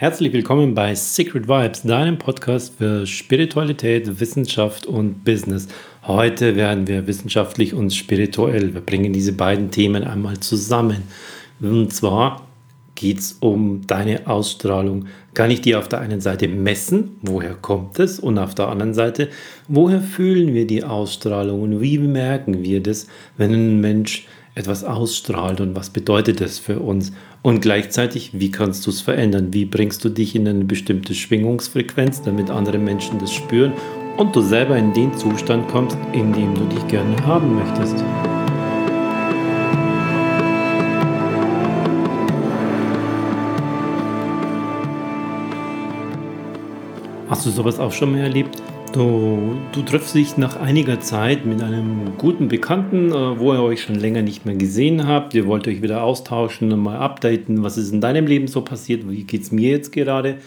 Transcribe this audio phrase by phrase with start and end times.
[0.00, 5.68] Herzlich willkommen bei Secret Vibes, deinem Podcast für Spiritualität, Wissenschaft und Business.
[6.06, 8.72] Heute werden wir wissenschaftlich und spirituell.
[8.72, 11.02] Wir bringen diese beiden Themen einmal zusammen.
[11.60, 12.46] Und zwar
[12.94, 15.04] geht es um deine Ausstrahlung.
[15.34, 17.18] Kann ich die auf der einen Seite messen?
[17.20, 18.18] Woher kommt es?
[18.18, 19.28] Und auf der anderen Seite,
[19.68, 23.06] woher fühlen wir die Ausstrahlung und wie merken wir das,
[23.36, 24.26] wenn ein Mensch
[24.60, 27.12] etwas ausstrahlt und was bedeutet das für uns?
[27.42, 29.54] Und gleichzeitig, wie kannst du es verändern?
[29.54, 33.72] Wie bringst du dich in eine bestimmte Schwingungsfrequenz, damit andere Menschen das spüren
[34.18, 38.04] und du selber in den Zustand kommst, in dem du dich gerne haben möchtest?
[47.30, 48.60] Hast du sowas auch schon mal erlebt?
[48.92, 53.82] Du, du triffst dich nach einiger Zeit mit einem guten Bekannten, äh, wo ihr euch
[53.82, 55.32] schon länger nicht mehr gesehen habt.
[55.32, 59.08] Ihr wollt euch wieder austauschen und mal updaten, was ist in deinem Leben so passiert,
[59.08, 60.38] wie geht es mir jetzt gerade.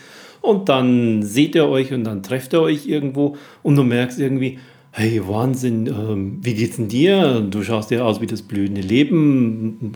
[0.41, 4.59] Und dann seht ihr euch und dann trefft ihr euch irgendwo und du merkst irgendwie,
[4.95, 7.41] hey Wahnsinn, ähm, wie geht's denn dir?
[7.41, 9.91] Du schaust dir aus wie das blühende Leben.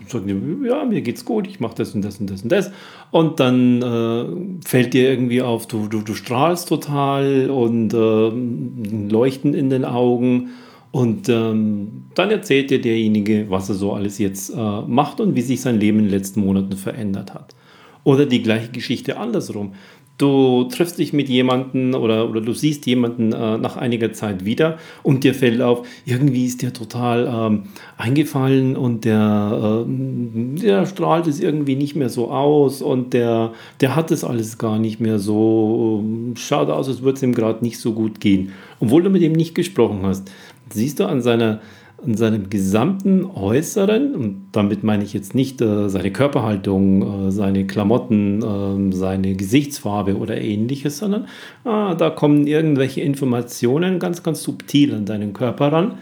[0.66, 2.72] Ja, mir geht's gut, ich mache das und das und das und das.
[3.12, 9.54] Und dann äh, fällt dir irgendwie auf, du, du, du strahlst total und äh, Leuchten
[9.54, 10.50] in den Augen.
[10.90, 15.42] Und ähm, dann erzählt dir derjenige, was er so alles jetzt äh, macht und wie
[15.42, 17.54] sich sein Leben in den letzten Monaten verändert hat.
[18.02, 19.74] Oder die gleiche Geschichte andersrum.
[20.18, 24.78] Du triffst dich mit jemandem oder, oder du siehst jemanden äh, nach einiger Zeit wieder
[25.04, 27.62] und dir fällt auf, irgendwie ist der total ähm,
[27.96, 33.94] eingefallen und der, äh, der strahlt es irgendwie nicht mehr so aus und der, der
[33.94, 37.64] hat es alles gar nicht mehr so, äh, schaut aus, als würde es ihm gerade
[37.64, 38.50] nicht so gut gehen.
[38.80, 40.32] Obwohl du mit ihm nicht gesprochen hast.
[40.70, 41.60] Siehst du an seiner
[42.06, 47.66] in seinem gesamten Äußeren, und damit meine ich jetzt nicht äh, seine Körperhaltung, äh, seine
[47.66, 51.26] Klamotten, äh, seine Gesichtsfarbe oder ähnliches, sondern
[51.64, 55.98] ah, da kommen irgendwelche Informationen ganz, ganz subtil an deinen Körper ran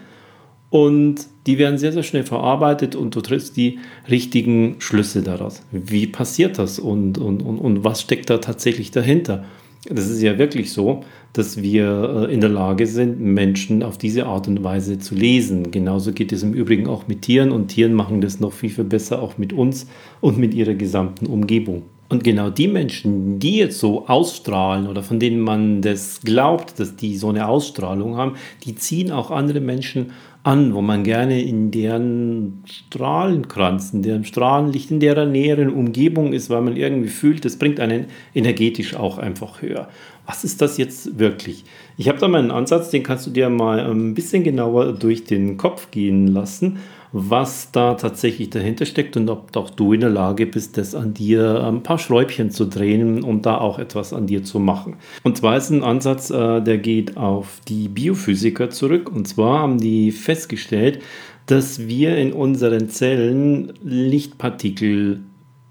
[0.68, 3.78] und die werden sehr, sehr schnell verarbeitet und du triffst die
[4.10, 5.62] richtigen Schlüsse daraus.
[5.70, 9.44] Wie passiert das und, und, und, und was steckt da tatsächlich dahinter?
[9.90, 14.26] Das ist ja wirklich so, dass wir äh, in der Lage sind, Menschen auf diese
[14.26, 15.70] Art und Weise zu lesen.
[15.70, 18.84] Genauso geht es im Übrigen auch mit Tieren und Tieren machen das noch viel, viel
[18.84, 19.86] besser auch mit uns
[20.20, 21.82] und mit ihrer gesamten Umgebung.
[22.08, 26.94] Und genau die Menschen, die jetzt so ausstrahlen oder von denen man das glaubt, dass
[26.94, 30.12] die so eine Ausstrahlung haben, die ziehen auch andere Menschen
[30.46, 36.50] an, wo man gerne in deren Strahlenkranz, in deren Strahlenlicht, in deren näheren Umgebung ist,
[36.50, 39.88] weil man irgendwie fühlt, das bringt einen energetisch auch einfach höher.
[40.24, 41.64] Was ist das jetzt wirklich?
[41.96, 45.24] Ich habe da mal einen Ansatz, den kannst du dir mal ein bisschen genauer durch
[45.24, 46.78] den Kopf gehen lassen
[47.18, 51.14] was da tatsächlich dahinter steckt und ob auch du in der Lage bist, das an
[51.14, 54.96] dir ein paar Schräubchen zu drehen und da auch etwas an dir zu machen.
[55.22, 59.10] Und zwar ist ein Ansatz, äh, der geht auf die Biophysiker zurück.
[59.10, 61.00] Und zwar haben die festgestellt,
[61.46, 65.22] dass wir in unseren Zellen Lichtpartikel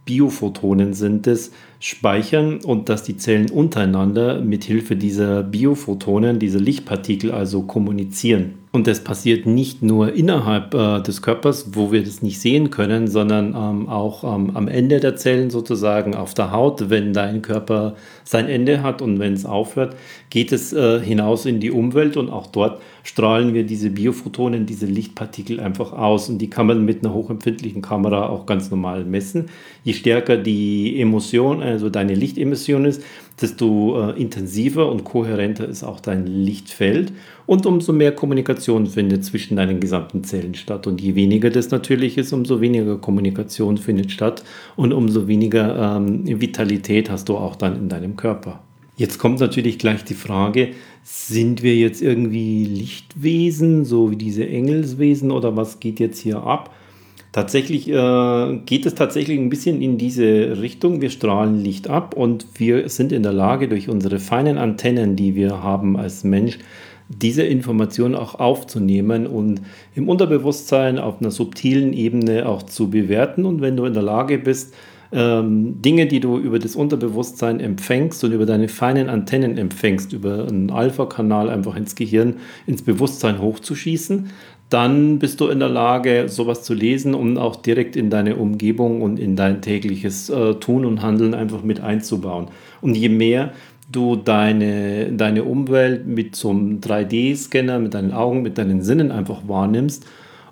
[0.05, 1.51] Biophotonen sind es,
[1.85, 8.55] speichern und dass die Zellen untereinander mit Hilfe dieser Biophotonen, dieser Lichtpartikel also kommunizieren.
[8.75, 13.07] Und das passiert nicht nur innerhalb äh, des Körpers, wo wir das nicht sehen können,
[13.07, 16.89] sondern ähm, auch ähm, am Ende der Zellen sozusagen auf der Haut.
[16.89, 19.95] Wenn dein Körper sein Ende hat und wenn es aufhört,
[20.29, 24.87] geht es äh, hinaus in die Umwelt und auch dort strahlen wir diese Biophotonen, diese
[24.87, 26.27] Lichtpartikel einfach aus.
[26.27, 29.45] Und die kann man mit einer hochempfindlichen Kamera auch ganz normal messen.
[29.85, 33.03] Je stärker die Emotion, also deine Lichtemission ist,
[33.39, 37.11] desto äh, intensiver und kohärenter ist auch dein Lichtfeld
[37.45, 40.87] und umso mehr Kommunikation findet zwischen deinen gesamten Zellen statt.
[40.87, 44.43] Und je weniger das natürlich ist, umso weniger Kommunikation findet statt
[44.77, 48.61] und umso weniger ähm, Vitalität hast du auch dann in deinem Körper.
[48.97, 50.69] Jetzt kommt natürlich gleich die Frage,
[51.03, 56.73] sind wir jetzt irgendwie Lichtwesen, so wie diese Engelswesen oder was geht jetzt hier ab?
[57.35, 61.01] Tatsächlich äh, geht es tatsächlich ein bisschen in diese Richtung.
[61.01, 65.35] Wir strahlen Licht ab und wir sind in der Lage, durch unsere feinen Antennen, die
[65.35, 66.59] wir haben als Mensch,
[67.09, 69.59] diese Information auch aufzunehmen und
[69.95, 73.43] im Unterbewusstsein auf einer subtilen Ebene auch zu bewerten.
[73.43, 74.73] Und wenn du in der Lage bist,
[75.11, 80.47] ähm, Dinge, die du über das Unterbewusstsein empfängst und über deine feinen Antennen empfängst, über
[80.47, 84.29] einen Alpha-Kanal einfach ins Gehirn, ins Bewusstsein hochzuschießen,
[84.69, 89.01] dann bist du in der Lage, sowas zu lesen und auch direkt in deine Umgebung
[89.01, 92.47] und in dein tägliches äh, Tun und Handeln einfach mit einzubauen.
[92.81, 93.51] Und je mehr
[93.91, 99.47] du deine, deine Umwelt mit so einem 3D-Scanner, mit deinen Augen, mit deinen Sinnen einfach
[99.47, 100.05] wahrnimmst,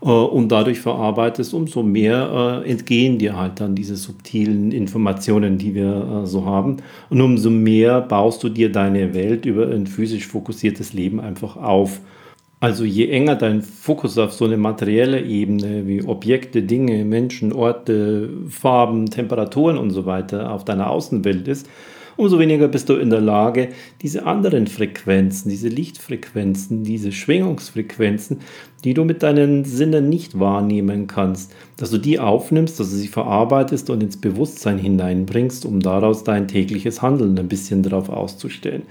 [0.03, 5.73] äh, und dadurch verarbeitest, umso mehr äh, entgehen dir halt dann diese subtilen Informationen, die
[5.73, 6.77] wir äh, so haben.
[7.09, 12.01] Und umso mehr baust du dir deine Welt über ein physisch fokussiertes Leben einfach auf.
[12.63, 18.29] Also je enger dein Fokus auf so eine materielle Ebene wie Objekte, Dinge, Menschen, Orte,
[18.47, 21.67] Farben, Temperaturen und so weiter auf deiner Außenwelt ist,
[22.15, 23.67] umso weniger bist du in der Lage,
[24.01, 28.39] diese anderen Frequenzen, diese Lichtfrequenzen, diese Schwingungsfrequenzen,
[28.85, 33.09] die du mit deinen Sinnen nicht wahrnehmen kannst, dass du die aufnimmst, dass du sie
[33.09, 38.83] verarbeitest und ins Bewusstsein hineinbringst, um daraus dein tägliches Handeln ein bisschen darauf auszustellen.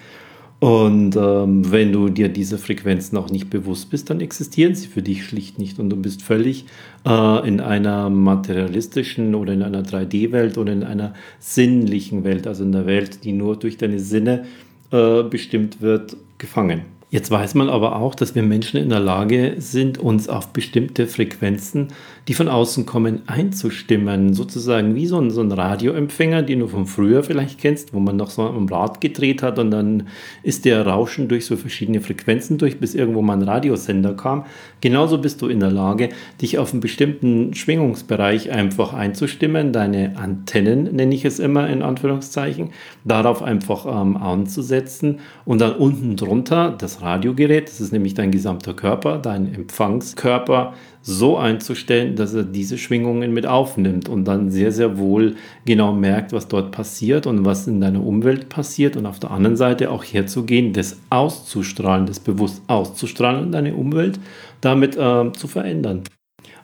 [0.62, 5.02] Und ähm, wenn du dir diese Frequenzen auch nicht bewusst bist, dann existieren sie für
[5.02, 6.66] dich schlicht nicht und du bist völlig
[7.04, 12.72] äh, in einer materialistischen oder in einer 3D-Welt oder in einer sinnlichen Welt, also in
[12.72, 14.44] einer Welt, die nur durch deine Sinne
[14.92, 16.82] äh, bestimmt wird, gefangen.
[17.12, 21.06] Jetzt weiß man aber auch, dass wir Menschen in der Lage sind, uns auf bestimmte
[21.06, 21.88] Frequenzen,
[22.26, 24.32] die von außen kommen, einzustimmen.
[24.32, 28.16] Sozusagen wie so ein, so ein Radioempfänger, den du von früher vielleicht kennst, wo man
[28.16, 30.08] noch so am Rad gedreht hat und dann
[30.42, 34.46] ist der Rauschen durch so verschiedene Frequenzen durch, bis irgendwo mal ein Radiosender kam.
[34.80, 36.08] Genauso bist du in der Lage,
[36.40, 42.70] dich auf einen bestimmten Schwingungsbereich einfach einzustimmen, deine Antennen, nenne ich es immer in Anführungszeichen,
[43.04, 48.74] darauf einfach ähm, anzusetzen und dann unten drunter das Radiogerät, das ist nämlich dein gesamter
[48.74, 54.98] Körper, dein Empfangskörper, so einzustellen, dass er diese Schwingungen mit aufnimmt und dann sehr, sehr
[54.98, 55.34] wohl
[55.64, 59.56] genau merkt, was dort passiert und was in deiner Umwelt passiert und auf der anderen
[59.56, 64.20] Seite auch herzugehen, das auszustrahlen, das bewusst auszustrahlen in deine Umwelt,
[64.60, 66.02] damit äh, zu verändern.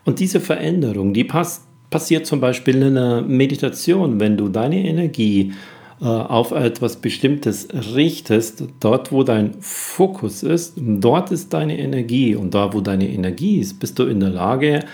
[0.04, 5.52] Und diese Veränderung, die passt, passiert zum Beispiel in einer Meditation, wenn du deine Energie
[6.00, 12.72] auf etwas Bestimmtes richtest, dort wo dein Fokus ist, dort ist deine Energie und da
[12.72, 14.84] wo deine Energie ist, bist du in der Lage,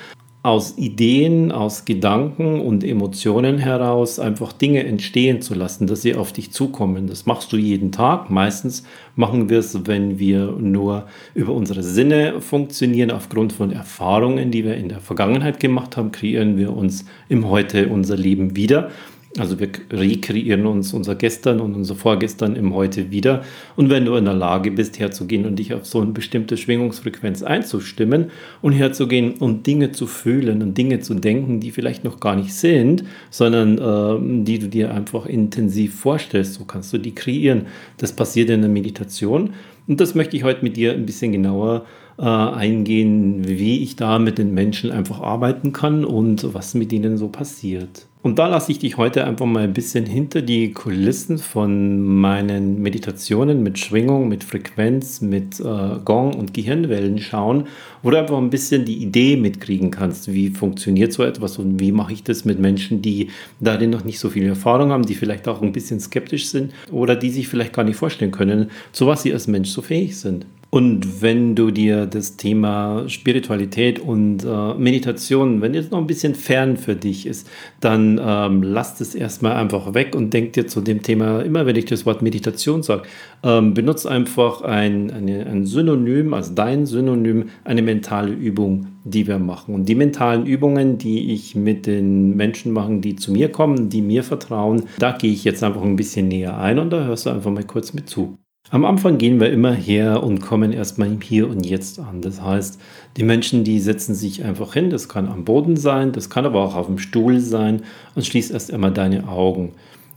[0.44, 6.34] aus Ideen, aus Gedanken und Emotionen heraus einfach Dinge entstehen zu lassen, dass sie auf
[6.34, 7.06] dich zukommen.
[7.06, 8.28] Das machst du jeden Tag.
[8.28, 8.84] Meistens
[9.16, 13.10] machen wir es, wenn wir nur über unsere Sinne funktionieren.
[13.10, 17.88] Aufgrund von Erfahrungen, die wir in der Vergangenheit gemacht haben, kreieren wir uns im Heute
[17.88, 18.90] unser Leben wieder.
[19.36, 23.42] Also wir rekreieren uns unser Gestern und unser Vorgestern im Heute wieder.
[23.74, 27.42] Und wenn du in der Lage bist, herzugehen und dich auf so eine bestimmte Schwingungsfrequenz
[27.42, 28.30] einzustimmen
[28.62, 32.54] und herzugehen und Dinge zu fühlen und Dinge zu denken, die vielleicht noch gar nicht
[32.54, 37.62] sind, sondern äh, die du dir einfach intensiv vorstellst, so kannst du die kreieren.
[37.98, 39.54] Das passiert in der Meditation.
[39.88, 41.86] Und das möchte ich heute mit dir ein bisschen genauer
[42.18, 47.16] äh, eingehen, wie ich da mit den Menschen einfach arbeiten kann und was mit ihnen
[47.18, 48.06] so passiert.
[48.24, 52.80] Und da lasse ich dich heute einfach mal ein bisschen hinter die Kulissen von meinen
[52.80, 57.64] Meditationen mit Schwingung, mit Frequenz, mit äh, Gong und Gehirnwellen schauen,
[58.02, 61.92] wo du einfach ein bisschen die Idee mitkriegen kannst, wie funktioniert so etwas und wie
[61.92, 63.28] mache ich das mit Menschen, die
[63.60, 67.16] darin noch nicht so viel Erfahrung haben, die vielleicht auch ein bisschen skeptisch sind oder
[67.16, 70.46] die sich vielleicht gar nicht vorstellen können, zu was sie als Mensch so fähig sind.
[70.74, 76.34] Und wenn du dir das Thema Spiritualität und äh, Meditation, wenn jetzt noch ein bisschen
[76.34, 77.48] fern für dich ist,
[77.78, 81.76] dann ähm, lass es erstmal einfach weg und denk dir zu dem Thema, immer wenn
[81.76, 83.04] ich das Wort Meditation sage,
[83.44, 89.38] ähm, benutze einfach ein, eine, ein Synonym, also dein Synonym, eine mentale Übung, die wir
[89.38, 89.76] machen.
[89.76, 94.02] Und die mentalen Übungen, die ich mit den Menschen mache, die zu mir kommen, die
[94.02, 97.30] mir vertrauen, da gehe ich jetzt einfach ein bisschen näher ein und da hörst du
[97.30, 98.43] einfach mal kurz mit zu.
[98.70, 102.22] Am Anfang gehen wir immer her und kommen erstmal im Hier und Jetzt an.
[102.22, 102.80] Das heißt,
[103.18, 106.64] die Menschen, die setzen sich einfach hin, das kann am Boden sein, das kann aber
[106.64, 107.82] auch auf dem Stuhl sein
[108.14, 109.74] und schließ erst einmal deine Augen.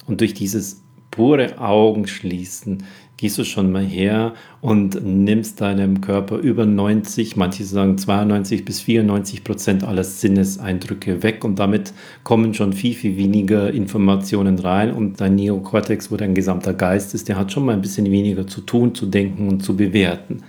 [0.07, 2.83] Und durch dieses pure Augenschließen
[3.17, 8.79] gehst du schon mal her und nimmst deinem Körper über 90, manche sagen 92 bis
[8.81, 11.93] 94 Prozent aller Sinneseindrücke weg und damit
[12.23, 17.27] kommen schon viel, viel weniger Informationen rein und dein Neokortex, wo dein gesamter Geist ist,
[17.27, 20.43] der hat schon mal ein bisschen weniger zu tun, zu denken und zu bewerten.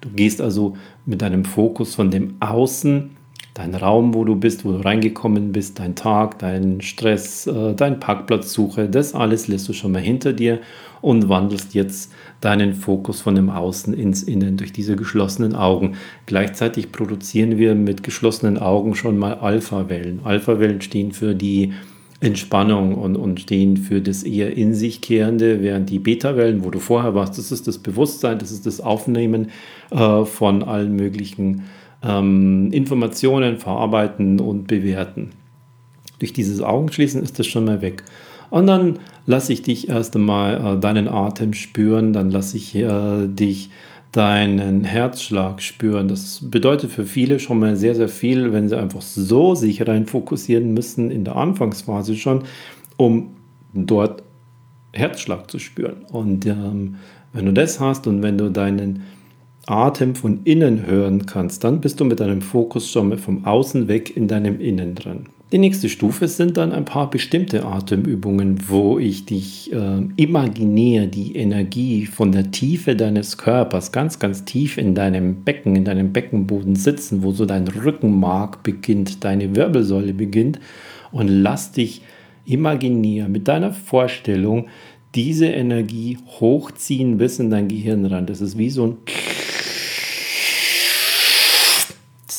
[0.00, 3.10] Du gehst also mit deinem Fokus von dem Außen
[3.54, 8.00] dein Raum, wo du bist, wo du reingekommen bist, dein Tag, dein Stress, äh, dein
[8.00, 10.60] Parkplatzsuche, das alles lässt du schon mal hinter dir
[11.02, 15.96] und wandelst jetzt deinen Fokus von dem Außen ins Innen durch diese geschlossenen Augen.
[16.26, 20.20] Gleichzeitig produzieren wir mit geschlossenen Augen schon mal Alpha-Wellen.
[20.24, 21.72] Alpha-Wellen stehen für die
[22.20, 26.78] Entspannung und, und stehen für das eher in sich kehrende, während die Beta-Wellen, wo du
[26.78, 29.50] vorher warst, das ist das Bewusstsein, das ist das Aufnehmen
[29.90, 31.64] äh, von allen möglichen
[32.02, 35.30] ähm, Informationen verarbeiten und bewerten.
[36.18, 38.04] Durch dieses Augenschließen ist das schon mal weg.
[38.50, 43.26] Und dann lasse ich dich erst einmal äh, deinen Atem spüren, dann lasse ich äh,
[43.26, 43.70] dich
[44.12, 46.06] deinen Herzschlag spüren.
[46.06, 50.06] Das bedeutet für viele schon mal sehr, sehr viel, wenn sie einfach so sich rein
[50.06, 52.44] fokussieren müssen in der Anfangsphase schon,
[52.98, 53.30] um
[53.72, 54.22] dort
[54.92, 56.04] Herzschlag zu spüren.
[56.12, 56.96] Und ähm,
[57.32, 59.02] wenn du das hast und wenn du deinen
[59.66, 63.88] Atem von innen hören kannst, dann bist du mit deinem Fokus schon mal vom Außen
[63.88, 65.26] weg in deinem Innen drin.
[65.52, 71.36] Die nächste Stufe sind dann ein paar bestimmte Atemübungen, wo ich dich äh, imaginär die
[71.36, 76.74] Energie von der Tiefe deines Körpers ganz, ganz tief in deinem Becken, in deinem Beckenboden
[76.74, 80.58] sitzen, wo so dein Rückenmark beginnt, deine Wirbelsäule beginnt
[81.10, 82.00] und lass dich
[82.46, 84.68] imaginär mit deiner Vorstellung
[85.14, 88.24] diese Energie hochziehen bis in dein Gehirn ran.
[88.24, 88.96] Das ist wie so ein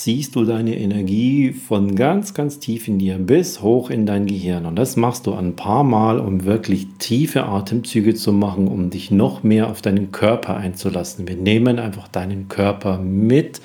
[0.04, 4.66] ziehst du deine Energie von ganz, ganz tief in dir bis hoch in dein Gehirn.
[4.66, 9.12] Und das machst du ein paar Mal, um wirklich tiefe Atemzüge zu machen, um dich
[9.12, 11.26] noch mehr auf deinen Körper einzulassen.
[11.26, 13.62] Wir nehmen einfach deinen Körper mit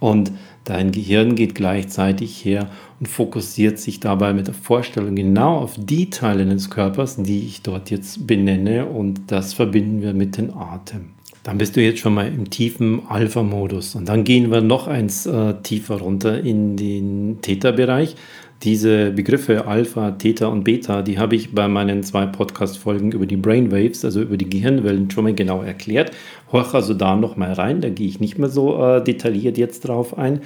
[0.00, 0.32] und
[0.64, 6.08] dein Gehirn geht gleichzeitig her und fokussiert sich dabei mit der Vorstellung genau auf die
[6.08, 8.86] Teile des Körpers, die ich dort jetzt benenne.
[8.86, 11.13] Und das verbinden wir mit dem Atem
[11.44, 13.94] dann bist du jetzt schon mal im tiefen Alpha-Modus.
[13.94, 18.16] Und dann gehen wir noch eins äh, tiefer runter in den Theta-Bereich.
[18.62, 23.36] Diese Begriffe Alpha, Theta und Beta, die habe ich bei meinen zwei Podcast-Folgen über die
[23.36, 26.12] Brainwaves, also über die Gehirnwellen, schon mal genau erklärt.
[26.50, 29.86] Horch also da noch mal rein, da gehe ich nicht mehr so äh, detailliert jetzt
[29.86, 30.40] drauf ein.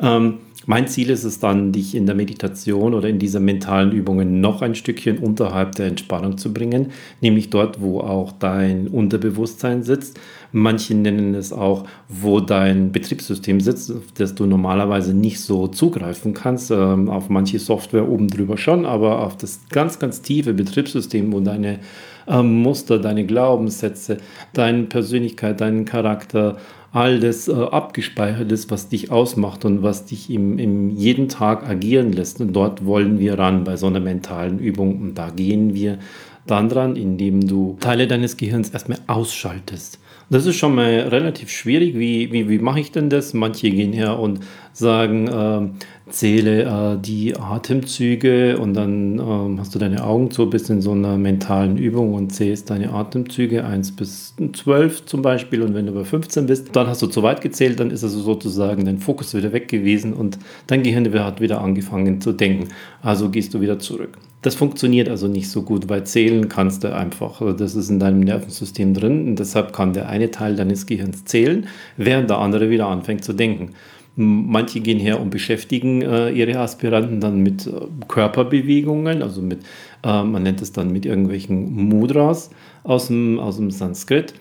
[0.00, 4.40] Ähm, mein Ziel ist es dann, dich in der Meditation oder in dieser mentalen Übungen
[4.40, 10.20] noch ein Stückchen unterhalb der Entspannung zu bringen, nämlich dort, wo auch dein Unterbewusstsein sitzt.
[10.52, 16.32] Manche nennen es auch, wo dein Betriebssystem sitzt, auf das du normalerweise nicht so zugreifen
[16.32, 16.70] kannst.
[16.70, 21.40] Ähm, auf manche Software oben drüber schon, aber auf das ganz, ganz tiefe Betriebssystem, wo
[21.40, 21.80] deine
[22.28, 24.18] ähm, Muster, deine Glaubenssätze,
[24.52, 26.58] deine Persönlichkeit, deinen Charakter,
[26.92, 31.68] all das äh, abgespeichert ist, was dich ausmacht und was dich im, im jeden Tag
[31.68, 32.40] agieren lässt.
[32.40, 35.00] Und dort wollen wir ran bei so einer mentalen Übung.
[35.00, 35.98] Und da gehen wir
[36.46, 39.98] dann dran, indem du Teile deines Gehirns erstmal ausschaltest.
[40.28, 41.98] Das ist schon mal relativ schwierig.
[41.98, 43.32] Wie, wie, wie mache ich denn das?
[43.32, 44.40] Manche gehen her und
[44.72, 50.70] sagen, äh, zähle äh, die Atemzüge und dann äh, hast du deine Augen zu, bist
[50.70, 55.62] in so einer mentalen Übung und zählst deine Atemzüge 1 bis 12 zum Beispiel.
[55.62, 58.20] Und wenn du bei 15 bist, dann hast du zu weit gezählt, dann ist also
[58.20, 62.68] sozusagen dein Fokus wieder weg gewesen und dein Gehirn hat wieder angefangen zu denken.
[63.02, 64.18] Also gehst du wieder zurück.
[64.42, 67.40] Das funktioniert also nicht so gut, weil zählen kannst du einfach.
[67.40, 71.24] Also das ist in deinem Nervensystem drin und deshalb kann der eine Teil deines Gehirns
[71.24, 73.70] zählen, während der andere wieder anfängt zu denken.
[74.14, 77.70] Manche gehen her und beschäftigen äh, ihre Aspiranten dann mit äh,
[78.08, 79.60] Körperbewegungen, also mit,
[80.04, 82.50] äh, man nennt es dann mit irgendwelchen Mudras
[82.84, 84.34] aus dem, aus dem Sanskrit,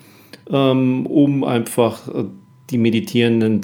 [0.49, 2.25] ähm, um einfach äh,
[2.69, 3.61] die Meditierenden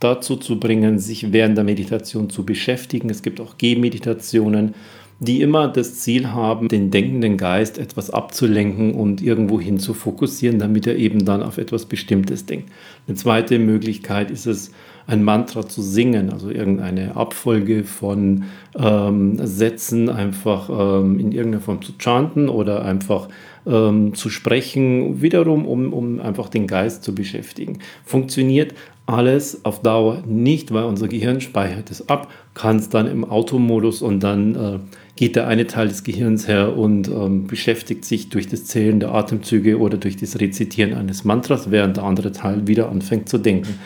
[0.00, 3.10] dazu zu bringen, sich während der Meditation zu beschäftigen.
[3.10, 4.74] Es gibt auch Gehmeditationen
[5.20, 10.58] die immer das Ziel haben, den denkenden Geist etwas abzulenken und irgendwo hin zu fokussieren,
[10.58, 12.70] damit er eben dann auf etwas Bestimmtes denkt.
[13.06, 14.72] Eine zweite Möglichkeit ist es,
[15.10, 18.44] ein Mantra zu singen, also irgendeine Abfolge von
[18.78, 23.28] ähm, Sätzen einfach ähm, in irgendeiner Form zu chanten oder einfach
[23.66, 27.80] ähm, zu sprechen, wiederum, um, um einfach den Geist zu beschäftigen.
[28.04, 28.74] Funktioniert
[29.06, 34.02] alles auf Dauer nicht, weil unser Gehirn speichert es ab, kann es dann im Automodus
[34.02, 34.78] und dann äh,
[35.16, 39.12] geht der eine Teil des Gehirns her und ähm, beschäftigt sich durch das Zählen der
[39.12, 43.80] Atemzüge oder durch das Rezitieren eines Mantras, während der andere Teil wieder anfängt zu denken.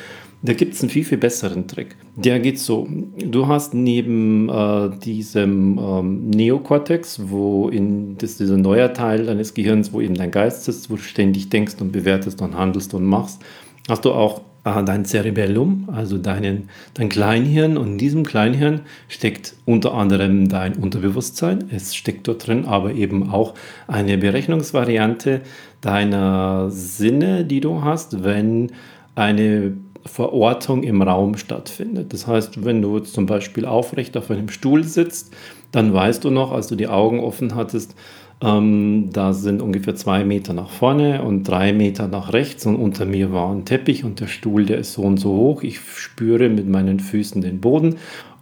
[0.45, 1.97] Da gibt es einen viel, viel besseren Trick.
[2.17, 2.87] Der geht so.
[3.17, 9.55] Du hast neben äh, diesem ähm, Neokortex, wo in das ist dieser neue Teil deines
[9.55, 13.05] Gehirns, wo eben dein Geist sitzt, wo du ständig denkst und bewertest und handelst und
[13.05, 13.41] machst,
[13.89, 17.79] hast du auch äh, dein Cerebellum, also deinen, dein Kleinhirn.
[17.79, 21.71] Und in diesem Kleinhirn steckt unter anderem dein Unterbewusstsein.
[21.71, 23.55] Es steckt dort drin aber eben auch
[23.87, 25.41] eine Berechnungsvariante
[25.81, 28.73] deiner Sinne, die du hast, wenn
[29.15, 29.73] eine
[30.05, 32.13] Verortung im Raum stattfindet.
[32.13, 35.35] Das heißt, wenn du zum Beispiel aufrecht auf einem Stuhl sitzt,
[35.73, 37.97] dann weißt du noch, als du die Augen offen hattest,
[38.41, 43.07] ähm, da sind ungefähr zwei Meter nach vorne und drei Meter nach rechts und unter
[43.07, 45.63] mir war ein Teppich und der Stuhl, der ist so und so hoch.
[45.63, 47.97] Ich spüre mit meinen Füßen den Boden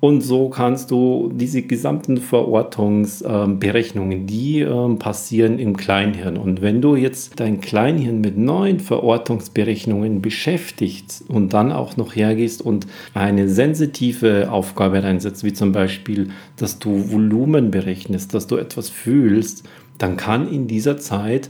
[0.04, 6.38] und so kannst du diese gesamten Verortungsberechnungen, die ähm, passieren im Kleinhirn.
[6.38, 12.62] Und wenn du jetzt dein Kleinhirn mit neuen Verortungsberechnungen beschäftigst und dann auch noch hergehst
[12.62, 18.90] und eine sensitive Aufgabe reinsetzt, wie zum Beispiel, dass du Volumen berechnest, dass du etwas
[18.90, 19.68] fühlst,
[19.98, 21.48] dann kann in dieser Zeit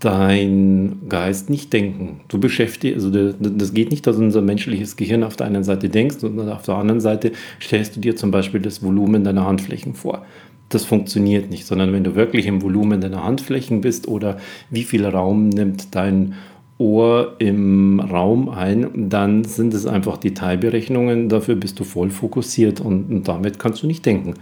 [0.00, 2.20] dein Geist nicht denken.
[2.28, 6.24] Du beschäftigst, also das geht nicht, dass unser menschliches Gehirn auf der einen Seite denkst
[6.24, 10.24] und auf der anderen Seite stellst du dir zum Beispiel das Volumen deiner Handflächen vor.
[10.70, 14.38] Das funktioniert nicht, sondern wenn du wirklich im Volumen deiner Handflächen bist oder
[14.70, 16.34] wie viel Raum nimmt dein
[16.78, 21.28] Ohr im Raum ein, dann sind es einfach Detailberechnungen.
[21.28, 24.34] Dafür bist du voll fokussiert und, und damit kannst du nicht denken.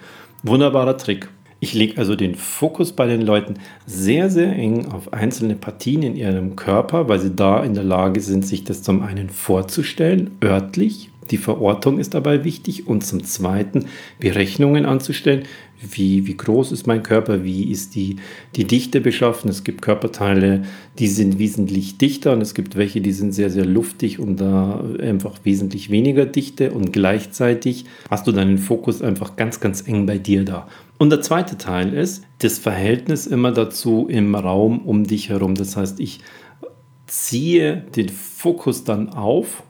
[0.44, 1.28] Wunderbarer Trick.
[1.60, 6.14] Ich lege also den Fokus bei den Leuten sehr, sehr eng auf einzelne Partien in
[6.14, 11.10] ihrem Körper, weil sie da in der Lage sind, sich das zum einen vorzustellen, örtlich.
[11.32, 13.86] Die Verortung ist dabei wichtig und zum zweiten
[14.20, 15.42] Berechnungen anzustellen,
[15.80, 18.16] wie, wie groß ist mein Körper, wie ist die,
[18.56, 19.50] die Dichte beschaffen.
[19.50, 20.62] Es gibt Körperteile,
[20.98, 24.82] die sind wesentlich dichter und es gibt welche, die sind sehr, sehr luftig und da
[25.00, 30.18] einfach wesentlich weniger Dichte und gleichzeitig hast du deinen Fokus einfach ganz, ganz eng bei
[30.18, 30.66] dir da.
[30.98, 35.54] Und der zweite Teil ist das Verhältnis immer dazu im Raum um dich herum.
[35.54, 36.20] Das heißt, ich
[37.06, 39.62] ziehe den Fokus dann auf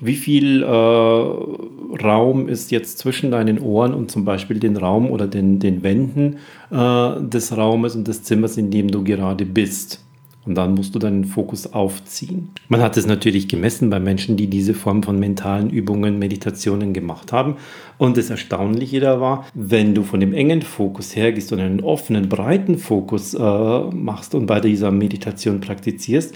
[0.00, 5.26] wie viel äh, Raum ist jetzt zwischen deinen Ohren und zum Beispiel den Raum oder
[5.26, 6.36] den, den Wänden
[6.70, 10.05] äh, des Raumes und des Zimmers, in dem du gerade bist?
[10.46, 12.50] Und dann musst du deinen Fokus aufziehen.
[12.68, 17.32] Man hat es natürlich gemessen bei Menschen, die diese Form von mentalen Übungen, Meditationen gemacht
[17.32, 17.56] haben.
[17.98, 22.28] Und das Erstaunliche da war, wenn du von dem engen Fokus hergehst und einen offenen,
[22.28, 26.34] breiten Fokus äh, machst und bei dieser Meditation praktizierst,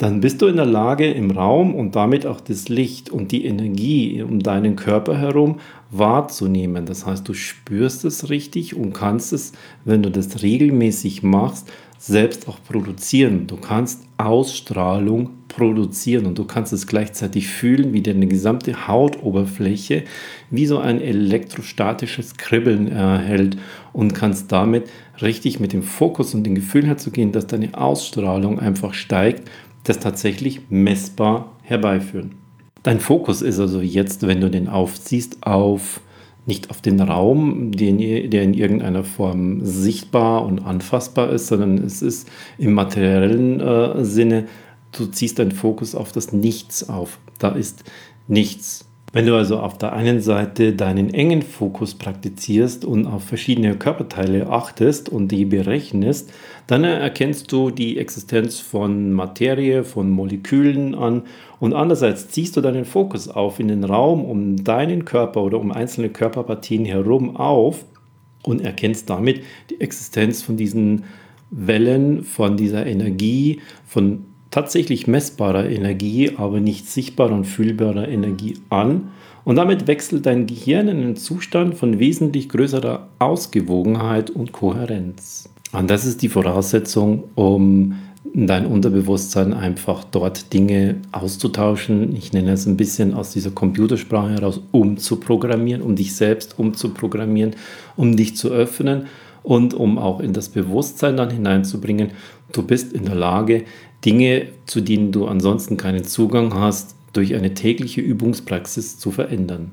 [0.00, 3.44] dann bist du in der Lage, im Raum und damit auch das Licht und die
[3.44, 6.86] Energie um deinen Körper herum wahrzunehmen.
[6.86, 9.52] Das heißt, du spürst es richtig und kannst es,
[9.84, 13.46] wenn du das regelmäßig machst, selbst auch produzieren.
[13.46, 20.04] Du kannst Ausstrahlung produzieren und du kannst es gleichzeitig fühlen, wie deine gesamte Hautoberfläche
[20.48, 23.58] wie so ein elektrostatisches Kribbeln erhält
[23.92, 24.88] und kannst damit
[25.20, 29.50] richtig mit dem Fokus und dem Gefühl herzugehen, dass deine Ausstrahlung einfach steigt
[29.84, 32.32] das tatsächlich messbar herbeiführen.
[32.82, 36.00] Dein Fokus ist also jetzt, wenn du den aufziehst, auf
[36.46, 37.98] nicht auf den Raum, den,
[38.30, 42.28] der in irgendeiner Form sichtbar und anfassbar ist, sondern es ist
[42.58, 44.46] im materiellen äh, Sinne,
[44.92, 47.18] du ziehst deinen Fokus auf das Nichts auf.
[47.38, 47.84] Da ist
[48.26, 48.86] nichts.
[49.12, 54.48] Wenn du also auf der einen Seite deinen engen Fokus praktizierst und auf verschiedene Körperteile
[54.48, 56.32] achtest und die berechnest,
[56.68, 61.22] dann erkennst du die Existenz von Materie, von Molekülen an
[61.60, 65.70] und andererseits ziehst du deinen Fokus auf in den Raum um deinen Körper oder um
[65.70, 67.84] einzelne Körperpartien herum auf
[68.42, 71.04] und erkennst damit die Existenz von diesen
[71.50, 79.10] Wellen, von dieser Energie, von tatsächlich messbarer Energie, aber nicht sichtbarer und fühlbarer Energie an.
[79.44, 85.48] Und damit wechselt dein Gehirn in einen Zustand von wesentlich größerer Ausgewogenheit und Kohärenz.
[85.72, 92.14] Und das ist die Voraussetzung, um dein Unterbewusstsein einfach dort Dinge auszutauschen.
[92.14, 97.56] Ich nenne es ein bisschen aus dieser Computersprache heraus umzuprogrammieren, um dich selbst umzuprogrammieren,
[97.96, 99.06] um dich zu öffnen
[99.42, 102.10] und um auch in das Bewusstsein dann hineinzubringen,
[102.52, 103.64] du bist in der Lage,
[104.04, 109.72] Dinge, zu denen du ansonsten keinen Zugang hast, durch eine tägliche Übungspraxis zu verändern.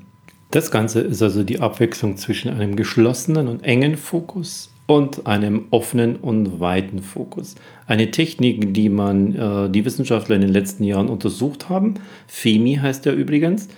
[0.50, 6.16] Das Ganze ist also die Abwechslung zwischen einem geschlossenen und engen Fokus und einem offenen
[6.16, 7.56] und weiten Fokus.
[7.86, 11.94] Eine Technik, die man, äh, die Wissenschaftler in den letzten Jahren untersucht haben.
[12.26, 13.68] FEMI heißt er übrigens.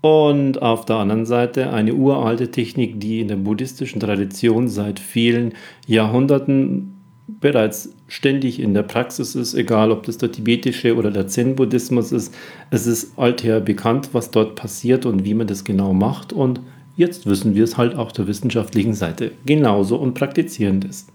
[0.00, 5.52] Und auf der anderen Seite eine uralte Technik, die in der buddhistischen Tradition seit vielen
[5.86, 6.94] Jahrhunderten
[7.28, 12.34] bereits ständig in der Praxis ist, egal ob das der tibetische oder der Zen-Buddhismus ist.
[12.70, 16.32] Es ist alther bekannt, was dort passiert und wie man das genau macht.
[16.32, 16.60] Und
[16.96, 21.06] jetzt wissen wir es halt auch der wissenschaftlichen Seite genauso und praktizieren das.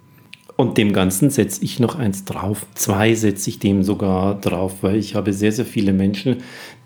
[0.61, 2.67] Und dem Ganzen setze ich noch eins drauf.
[2.75, 6.37] Zwei setze ich dem sogar drauf, weil ich habe sehr, sehr viele Menschen,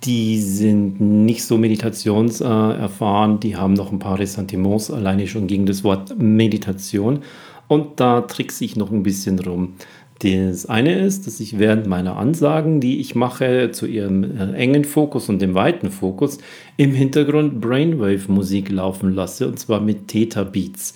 [0.04, 5.84] die sind nicht so meditationserfahren, die haben noch ein paar Ressentiments alleine schon gegen das
[5.84, 7.20] Wort Meditation.
[7.68, 9.74] Und da trickse ich noch ein bisschen rum.
[10.20, 14.86] Das eine ist, dass ich während meiner Ansagen, die ich mache zu ihrem äh, engen
[14.86, 16.38] Fokus und dem weiten Fokus,
[16.78, 20.96] im Hintergrund Brainwave-Musik laufen lasse, und zwar mit Theta Beats.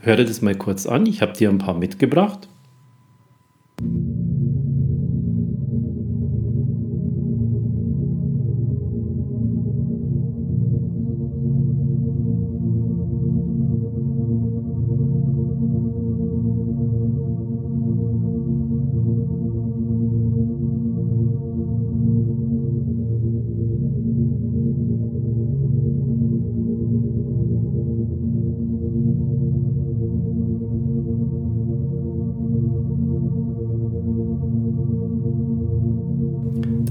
[0.00, 2.48] Hör dir das mal kurz an, ich habe dir ein paar mitgebracht.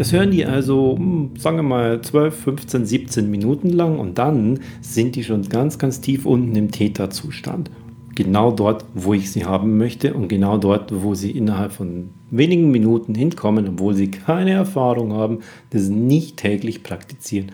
[0.05, 4.59] Das hören die also, hm, sagen wir mal, 12, 15, 17 Minuten lang und dann
[4.79, 7.71] sind die schon ganz, ganz tief unten im Theta-Zustand.
[8.13, 12.69] Genau dort, wo ich sie haben möchte und genau dort, wo sie innerhalb von wenigen
[12.69, 15.39] Minuten hinkommen, obwohl sie keine Erfahrung haben,
[15.71, 17.51] das nicht täglich praktizieren.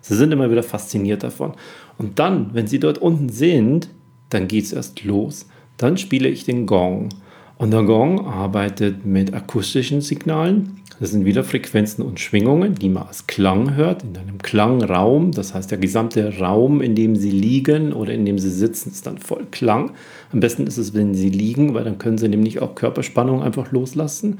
[0.00, 1.52] Sie sind immer wieder fasziniert davon.
[1.98, 3.90] Und dann, wenn sie dort unten sind,
[4.28, 5.46] dann geht es erst los.
[5.76, 7.10] Dann spiele ich den Gong.
[7.56, 10.80] Und der Gong arbeitet mit akustischen Signalen.
[11.00, 15.32] Das sind wieder Frequenzen und Schwingungen, die man als Klang hört, in einem Klangraum.
[15.32, 19.06] Das heißt, der gesamte Raum, in dem Sie liegen oder in dem Sie sitzen, ist
[19.06, 19.92] dann voll Klang.
[20.32, 23.72] Am besten ist es, wenn Sie liegen, weil dann können Sie nämlich auch Körperspannung einfach
[23.72, 24.38] loslassen.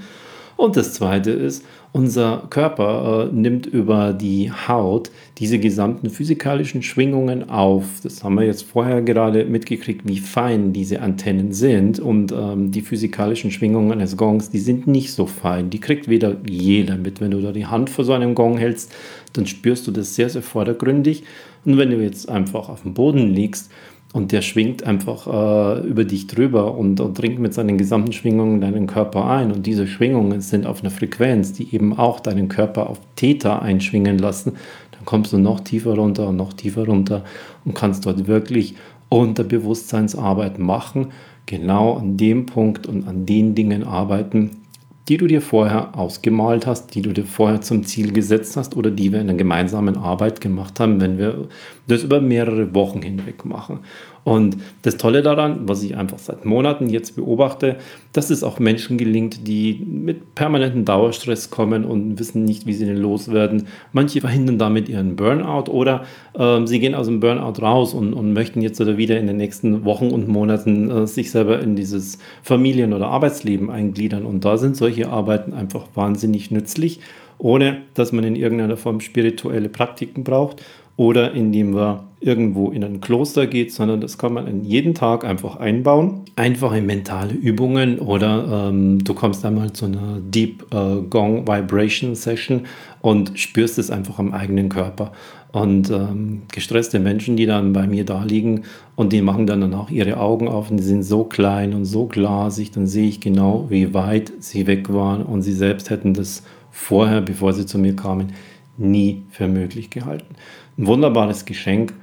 [0.57, 7.50] Und das Zweite ist, unser Körper äh, nimmt über die Haut diese gesamten physikalischen Schwingungen
[7.50, 7.85] auf.
[8.02, 12.00] Das haben wir jetzt vorher gerade mitgekriegt, wie fein diese Antennen sind.
[12.00, 15.68] Und ähm, die physikalischen Schwingungen eines Gongs, die sind nicht so fein.
[15.68, 17.20] Die kriegt weder jeder mit.
[17.20, 18.90] Wenn du da die Hand vor so einem Gong hältst,
[19.35, 21.24] dann spürst du das sehr, sehr vordergründig.
[21.64, 23.70] Und wenn du jetzt einfach auf dem Boden liegst,
[24.12, 28.61] und der schwingt einfach äh, über dich drüber und, und dringt mit seinen gesamten Schwingungen
[28.61, 29.51] deinen Körper ein.
[29.51, 34.18] Und diese Schwingungen sind auf einer Frequenz, die eben auch deinen Körper auf Theta einschwingen
[34.18, 34.53] lassen.
[34.90, 37.25] Dann kommst du noch tiefer runter und noch tiefer runter
[37.64, 38.75] und kannst dort wirklich
[39.09, 41.09] Unterbewusstseinsarbeit machen.
[41.46, 44.62] Genau an dem Punkt und an den Dingen arbeiten,
[45.08, 48.90] die du dir vorher ausgemalt hast, die du dir vorher zum Ziel gesetzt hast oder
[48.90, 51.48] die wir in der gemeinsamen Arbeit gemacht haben, wenn wir
[51.88, 53.80] das über mehrere Wochen hinweg machen.
[54.24, 57.76] Und das Tolle daran, was ich einfach seit Monaten jetzt beobachte,
[58.12, 62.85] dass es auch Menschen gelingt, die mit permanentem Dauerstress kommen und wissen nicht, wie sie
[62.85, 63.66] den loswerden.
[63.92, 66.04] Manche verhindern damit ihren Burnout oder
[66.38, 69.38] äh, sie gehen aus dem Burnout raus und, und möchten jetzt oder wieder in den
[69.38, 74.24] nächsten Wochen und Monaten äh, sich selber in dieses Familien- oder Arbeitsleben eingliedern.
[74.24, 77.00] Und da sind solche Arbeiten einfach wahnsinnig nützlich,
[77.38, 80.62] ohne dass man in irgendeiner Form spirituelle Praktiken braucht
[80.96, 85.24] oder indem man irgendwo in ein Kloster geht, sondern das kann man in jeden Tag
[85.24, 86.20] einfach einbauen.
[86.37, 92.62] Einfache mentale Übungen oder ähm, du kommst einmal zu einer Deep äh, Gong Vibration Session
[93.00, 95.12] und spürst es einfach am eigenen Körper.
[95.50, 98.62] Und ähm, gestresste Menschen, die dann bei mir da liegen
[98.94, 102.07] und die machen dann, auch ihre Augen auf und die sind so klein und so
[102.07, 106.42] glasig, dann sehe ich genau, wie weit sie weg waren und sie selbst hätten das
[106.70, 108.33] vorher, bevor sie zu mir kamen,
[108.78, 110.35] nie für möglich gehalten.
[110.78, 111.94] Ein wunderbares Geschenk,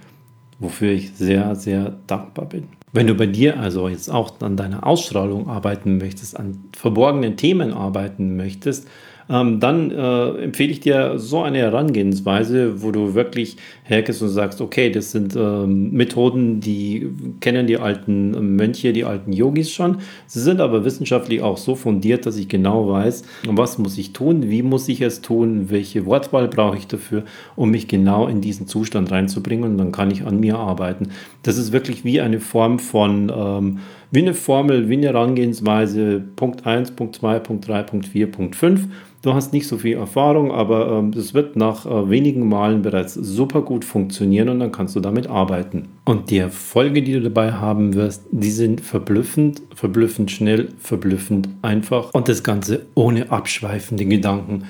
[0.60, 2.68] wofür ich sehr, sehr dankbar bin.
[2.92, 7.72] Wenn du bei dir also jetzt auch an deiner Ausstrahlung arbeiten möchtest, an verborgenen Themen
[7.72, 8.88] arbeiten möchtest,
[9.30, 14.60] ähm, dann äh, empfehle ich dir so eine Herangehensweise, wo du wirklich hergehst und sagst,
[14.62, 19.98] okay, das sind ähm, Methoden, die kennen die alten Mönche, die alten Yogis schon.
[20.26, 24.50] Sie sind aber wissenschaftlich auch so fundiert, dass ich genau weiß, was muss ich tun,
[24.50, 27.24] wie muss ich es tun, welche Wortwahl brauche ich dafür,
[27.56, 31.10] um mich genau in diesen Zustand reinzubringen und dann kann ich an mir arbeiten.
[31.44, 33.80] Das ist wirklich wie eine Form von ähm,
[34.12, 38.56] wie eine Formel, wie eine Herangehensweise, Punkt 1, Punkt 2, Punkt 3, Punkt 4, Punkt
[38.56, 38.88] 5.
[39.22, 43.14] Du hast nicht so viel Erfahrung, aber ähm, das wird nach äh, wenigen Malen bereits
[43.14, 45.90] super gut funktionieren und dann kannst du damit arbeiten.
[46.06, 52.14] Und die Erfolge, die du dabei haben wirst, die sind verblüffend, verblüffend schnell, verblüffend einfach
[52.14, 54.64] und das Ganze ohne abschweifende Gedanken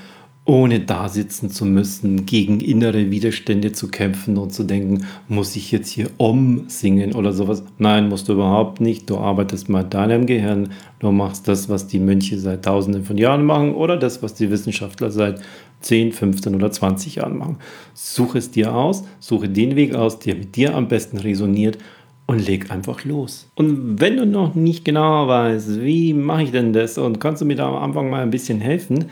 [0.46, 5.72] ohne da sitzen zu müssen, gegen innere Widerstände zu kämpfen und zu denken, muss ich
[5.72, 7.64] jetzt hier umsingen oder sowas.
[7.78, 9.10] Nein, musst du überhaupt nicht.
[9.10, 10.70] Du arbeitest mal deinem Gehirn.
[11.00, 14.50] Du machst das, was die Mönche seit tausenden von Jahren machen oder das, was die
[14.50, 15.40] Wissenschaftler seit
[15.82, 17.58] 10, 15 oder 20 Jahren machen.
[17.94, 21.78] Suche es dir aus, suche den Weg aus, der mit dir am besten resoniert
[22.26, 23.50] und leg einfach los.
[23.56, 27.46] Und wenn du noch nicht genau weißt, wie mache ich denn das und kannst du
[27.46, 29.06] mir da am Anfang mal ein bisschen helfen,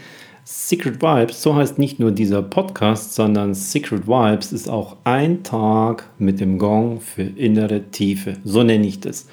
[0.49, 6.09] Secret Vibes, so heißt nicht nur dieser Podcast, sondern Secret Vibes ist auch ein Tag
[6.19, 8.37] mit dem Gong für innere Tiefe.
[8.45, 9.27] So nenne ich das.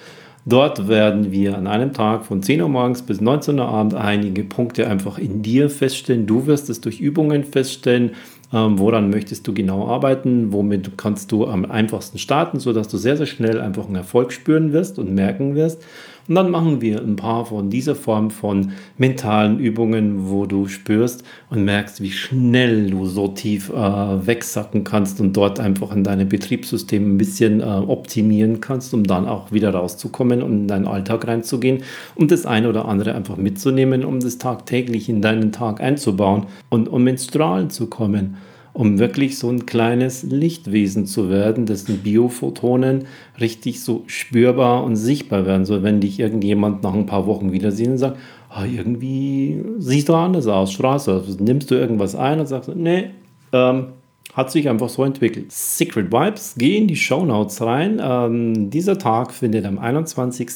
[0.44, 4.42] Dort werden wir an einem Tag von 10 Uhr morgens bis 19 Uhr abends einige
[4.42, 6.26] Punkte einfach in dir feststellen.
[6.26, 8.10] Du wirst es durch Übungen feststellen.
[8.52, 10.52] Ähm, woran möchtest du genau arbeiten?
[10.52, 14.72] Womit kannst du am einfachsten starten, sodass du sehr, sehr schnell einfach einen Erfolg spüren
[14.72, 15.80] wirst und merken wirst.
[16.26, 21.22] Und dann machen wir ein paar von dieser Form von mentalen Übungen, wo du spürst
[21.50, 26.28] und merkst, wie schnell du so tief äh, wegsacken kannst und dort einfach in deinem
[26.28, 31.26] Betriebssystem ein bisschen äh, optimieren kannst, um dann auch wieder rauszukommen und in deinen Alltag
[31.26, 31.82] reinzugehen
[32.14, 36.88] und das eine oder andere einfach mitzunehmen, um das tagtäglich in deinen Tag einzubauen und
[36.88, 38.36] um ins Strahlen zu kommen
[38.74, 43.04] um wirklich so ein kleines Lichtwesen zu werden, dessen Biophotonen
[43.40, 45.64] richtig so spürbar und sichtbar werden.
[45.64, 48.18] So, wenn dich irgendjemand nach ein paar Wochen wiedersehen und sagt,
[48.50, 51.24] ah, irgendwie siehst du anders aus, Straße.
[51.38, 53.10] Nimmst du irgendwas ein und sagst, nee,
[53.52, 53.86] ähm,
[54.32, 55.52] hat sich einfach so entwickelt.
[55.52, 58.00] Secret Vibes, geh in die Show Notes rein.
[58.02, 60.48] Ähm, dieser Tag findet am 21.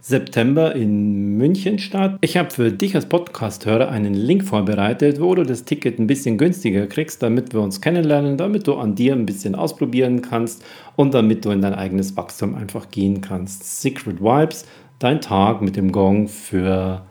[0.00, 2.18] September in München statt.
[2.20, 6.38] Ich habe für dich als Podcast-Hörer einen Link vorbereitet, wo du das Ticket ein bisschen
[6.38, 10.64] günstiger kriegst, damit wir uns kennenlernen, damit du an dir ein bisschen ausprobieren kannst
[10.96, 13.80] und damit du in dein eigenes Wachstum einfach gehen kannst.
[13.82, 14.66] Secret Vibes,
[14.98, 17.02] dein Tag mit dem Gong für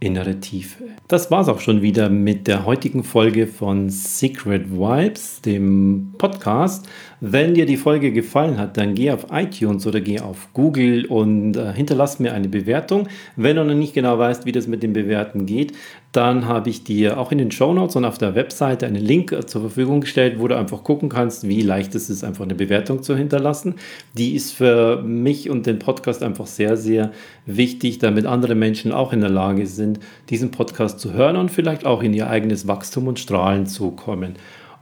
[0.00, 0.84] innere Tiefe.
[1.08, 6.88] Das war's auch schon wieder mit der heutigen Folge von Secret Vibes, dem Podcast.
[7.20, 11.56] Wenn dir die Folge gefallen hat, dann geh auf iTunes oder geh auf Google und
[11.56, 13.08] äh, hinterlass mir eine Bewertung.
[13.36, 15.72] Wenn du noch nicht genau weißt, wie das mit dem Bewerten geht,
[16.12, 19.32] dann habe ich dir auch in den Show Notes und auf der Webseite einen Link
[19.32, 22.54] äh, zur Verfügung gestellt, wo du einfach gucken kannst, wie leicht es ist, einfach eine
[22.54, 23.76] Bewertung zu hinterlassen.
[24.12, 27.12] Die ist für mich und den Podcast einfach sehr, sehr
[27.46, 31.86] wichtig, damit andere Menschen auch in der Lage sind, diesen Podcast zu hören und vielleicht
[31.86, 34.34] auch in ihr eigenes Wachstum und Strahlen zu kommen.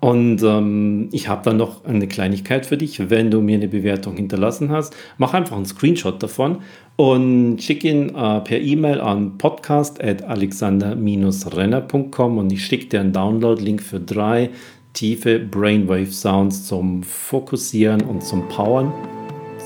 [0.05, 3.09] Und ähm, ich habe dann noch eine Kleinigkeit für dich.
[3.09, 6.59] Wenn du mir eine Bewertung hinterlassen hast, mach einfach einen Screenshot davon
[6.97, 13.99] und schick ihn äh, per E-Mail an podcast.alexander-renner.com und ich schicke dir einen Download-Link für
[13.99, 14.51] drei
[14.93, 18.93] tiefe Brainwave-Sounds zum Fokussieren und zum Powern,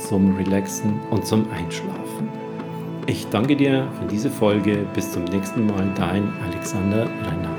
[0.09, 2.29] zum Relaxen und zum Einschlafen.
[3.09, 4.87] Ich danke dir für diese Folge.
[4.94, 7.58] Bis zum nächsten Mal, dein Alexander Renner.